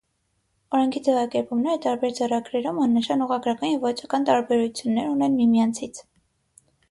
Օրենքի 0.77 1.01
ձևակերպումները 1.07 1.81
տարբեր 1.83 2.15
ձեռագրերում 2.19 2.79
աննշան 2.85 3.21
ուղղագրական 3.27 3.73
և 3.73 3.85
ոճական 3.89 4.25
տարբերություններ 4.31 5.11
ունեն 5.13 5.39
միմյանցից։ 5.43 6.01